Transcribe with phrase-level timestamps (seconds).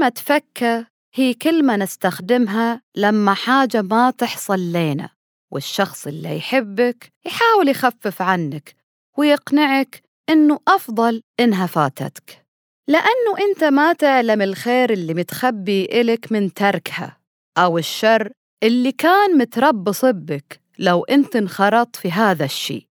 [0.00, 5.08] كلمة فكة هي كلمة نستخدمها لما حاجة ما تحصل لنا
[5.52, 8.74] والشخص اللي يحبك يحاول يخفف عنك
[9.18, 12.46] ويقنعك إنه أفضل إنها فاتتك
[12.88, 17.16] لأنه أنت ما تعلم الخير اللي متخبي إلك من تركها
[17.58, 22.86] أو الشر اللي كان متربص بك لو أنت انخرطت في هذا الشيء.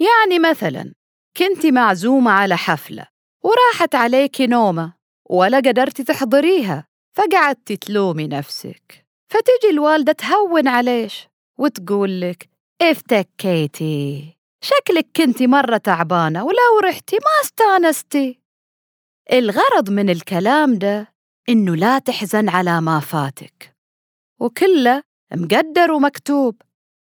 [0.00, 0.94] يعني مثلا
[1.36, 3.06] كنتي معزومة على حفلة
[3.42, 6.86] وراحت عليكي نومة ولا قدرتي تحضريها
[7.16, 9.06] فقعدتي تلومي نفسك.
[9.28, 12.48] فتجي الوالدة تهون عليش وتقول لك
[12.82, 18.40] افتكيتي شكلك كنتي مرة تعبانة ولو رحتي ما استانستي.
[19.32, 21.14] الغرض من الكلام ده
[21.48, 23.76] إنه لا تحزن على ما فاتك
[24.40, 26.62] وكله مقدر ومكتوب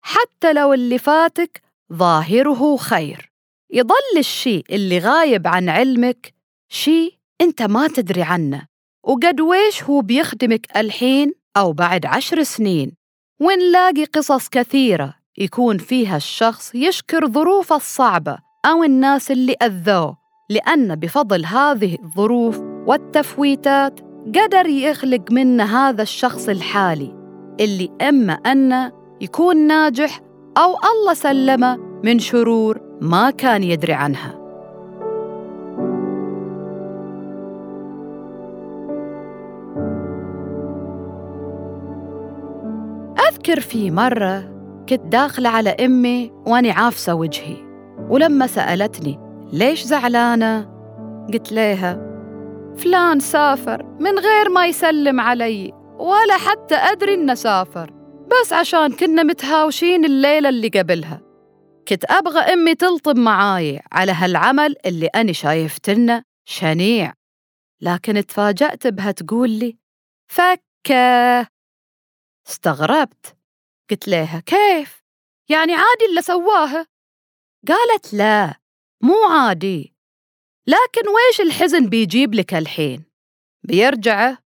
[0.05, 3.33] حتى لو اللي فاتك ظاهره خير.
[3.71, 6.35] يضل الشيء اللي غايب عن علمك
[6.69, 8.63] شيء أنت ما تدري عنه.
[9.05, 12.93] وقد ويش هو بيخدمك الحين أو بعد عشر سنين؟
[13.41, 20.17] ونلاقي قصص كثيرة يكون فيها الشخص يشكر ظروفه الصعبة أو الناس اللي أذوه
[20.51, 24.01] لأن بفضل هذه الظروف والتفويتات
[24.35, 27.15] قدر يخلق منا هذا الشخص الحالي
[27.61, 30.21] اللي إما أنه يكون ناجح
[30.59, 34.46] أو الله سلمه من شرور ما كان يدري عنها.
[43.47, 44.41] أذكر في مرة
[44.89, 47.57] كنت داخلة على أمي وأني عافسة وجهي
[48.11, 49.19] ولما سألتني
[49.53, 50.63] ليش زعلانة؟
[51.33, 51.95] قلت لها
[52.77, 57.91] فلان سافر من غير ما يسلم علي ولا حتى أدري إنه سافر
[58.31, 61.21] بس عشان كنا متهاوشين الليلة اللي قبلها.
[61.89, 67.13] كنت أبغى أمي تلطم معاي على هالعمل اللي أنا شايفتنه شنيع.
[67.81, 69.77] لكن تفاجأت بها تقول لي
[70.33, 71.47] فكه.
[72.49, 73.36] استغربت.
[73.91, 75.03] قلت لها كيف؟
[75.51, 76.87] يعني عادي اللي سواها؟
[77.69, 78.61] قالت لا
[79.03, 79.95] مو عادي
[80.67, 83.05] لكن ويش الحزن بيجيب لك الحين؟
[83.63, 84.39] بيرجعه؟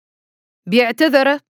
[0.69, 1.41] بيعتذره؟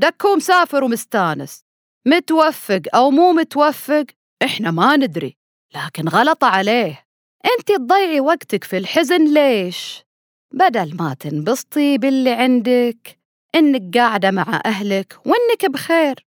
[0.00, 1.64] دكو مسافر ومستانس
[2.06, 4.04] متوفق أو مو متوفق
[4.42, 5.36] إحنا ما ندري
[5.74, 7.06] لكن غلط عليه
[7.44, 10.04] أنت تضيعي وقتك في الحزن ليش؟
[10.54, 13.18] بدل ما تنبسطي باللي عندك
[13.54, 16.26] إنك قاعدة مع أهلك وإنك بخير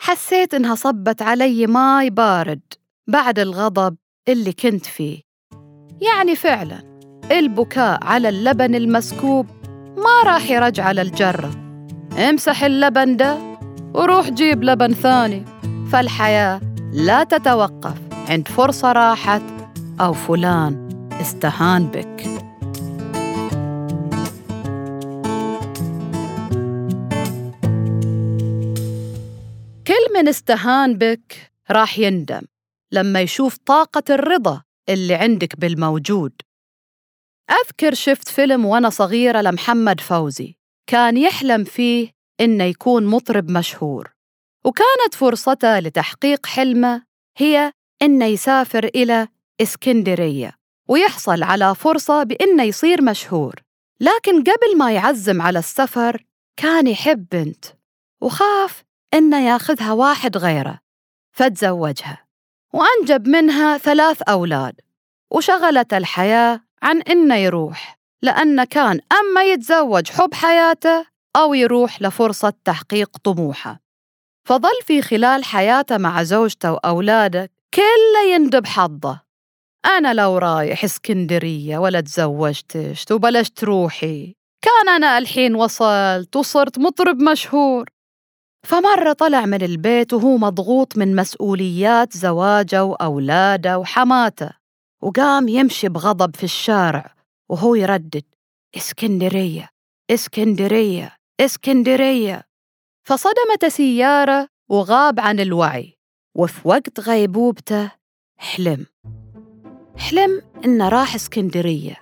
[0.00, 2.60] حسيت إنها صبت علي ماي بارد
[3.08, 3.96] بعد الغضب
[4.28, 5.20] اللي كنت فيه.
[6.00, 7.00] يعني فعلا
[7.32, 9.46] البكاء على اللبن المسكوب
[9.96, 11.50] ما راح يرجع للجرة.
[12.18, 13.58] امسح اللبن ده
[13.94, 15.44] وروح جيب لبن ثاني.
[15.92, 16.60] فالحياة
[16.92, 17.98] لا تتوقف
[18.28, 19.42] عند فرصة راحت
[20.00, 20.88] أو فلان
[21.20, 22.37] استهان بك.
[30.18, 32.42] من استهان بك راح يندم
[32.92, 36.32] لما يشوف طاقة الرضا اللي عندك بالموجود.
[37.50, 40.54] أذكر شفت فيلم وأنا صغيرة لمحمد فوزي
[40.86, 44.14] كان يحلم فيه إنه يكون مطرب مشهور
[44.64, 47.02] وكانت فرصته لتحقيق حلمه
[47.36, 49.28] هي إنه يسافر إلى
[49.60, 50.52] إسكندرية
[50.88, 53.54] ويحصل على فرصة بإنه يصير مشهور.
[54.00, 56.24] لكن قبل ما يعزم على السفر
[56.56, 57.64] كان يحب بنت
[58.20, 60.78] وخاف إنه ياخذها واحد غيره
[61.32, 62.24] فتزوجها.
[62.72, 64.80] وأنجب منها ثلاث أولاد.
[65.30, 71.06] وشغلت الحياة عن إنه يروح لأنه كان أما يتزوج حب حياته
[71.36, 73.80] أو يروح لفرصة تحقيق طموحه.
[74.44, 79.20] فظل في خلال حياته مع زوجته وأولاده كله يندب حظه.
[79.86, 87.97] أنا لو رايح إسكندرية ولا تزوجتش وبلشت تروحي كان أنا الحين وصلت وصرت مطرب مشهور.
[88.66, 94.50] فمرة طلع من البيت وهو مضغوط من مسؤوليات زواجه وأولاده وحماته
[95.02, 97.14] وقام يمشي بغضب في الشارع
[97.48, 98.24] وهو يردد
[98.76, 99.68] إسكندرية
[100.10, 102.48] إسكندرية إسكندرية.
[103.04, 105.98] فصدمت سيارة وغاب عن الوعي
[106.36, 107.90] وفي وقت غيبوبته
[108.36, 108.86] حلم.
[109.96, 111.96] حلم إنه راح إسكندرية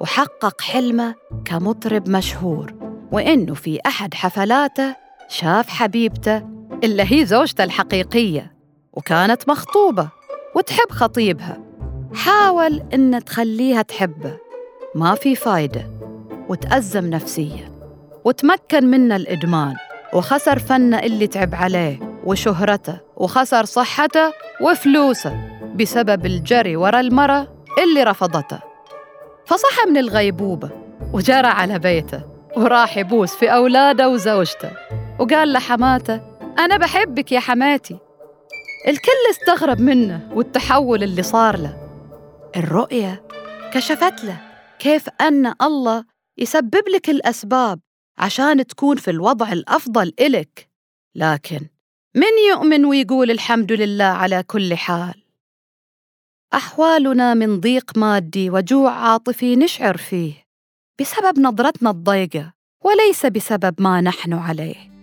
[0.00, 1.14] وحقق حلمه
[1.44, 2.74] كمطرب مشهور
[3.12, 4.96] وإنه في أحد حفلاته
[5.34, 6.42] شاف حبيبته
[6.84, 8.54] اللي هي زوجته الحقيقية
[8.92, 10.08] وكانت مخطوبة
[10.54, 11.60] وتحب خطيبها.
[12.14, 14.38] حاول إن تخليها تحبه
[14.94, 15.90] ما في فايدة
[16.48, 17.72] وتأزم نفسيا
[18.24, 19.74] وتمكن منه الإدمان
[20.12, 25.34] وخسر فنه اللي تعب عليه وشهرته وخسر صحته وفلوسه
[25.74, 28.58] بسبب الجري ورا المرة اللي رفضته.
[29.46, 30.70] فصحى من الغيبوبة
[31.12, 32.22] وجرى على بيته
[32.56, 34.70] وراح يبوس في أولاده وزوجته.
[35.18, 36.20] وقال لحماته
[36.58, 37.98] أنا بحبك يا حماتي.
[38.88, 41.76] الكل استغرب منه والتحول اللي صار له.
[42.56, 43.22] الرؤية
[43.72, 44.40] كشفت له
[44.78, 46.04] كيف أن الله
[46.38, 47.80] يسبب لك الأسباب
[48.18, 50.68] عشان تكون في الوضع الأفضل إلك.
[51.14, 51.60] لكن
[52.14, 55.14] من يؤمن ويقول الحمد لله على كل حال؟
[56.54, 60.34] أحوالنا من ضيق مادي وجوع عاطفي نشعر فيه
[61.00, 62.52] بسبب نظرتنا الضيقة
[62.84, 64.93] وليس بسبب ما نحن عليه.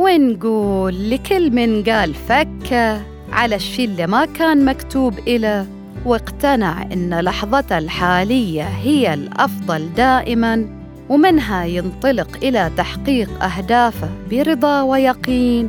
[0.00, 3.02] ونقول لكل من قال فكة
[3.32, 5.66] على الشي اللي ما كان مكتوب إله
[6.04, 10.80] واقتنع إن لحظته الحالية هي الأفضل دائماً
[11.10, 15.68] ومنها ينطلق إلى تحقيق أهدافه برضا ويقين.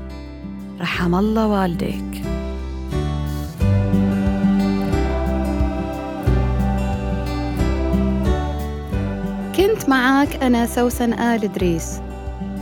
[0.81, 2.23] رحم الله والديك.
[9.55, 12.10] كنت معاك أنا سوسن آل إدريس.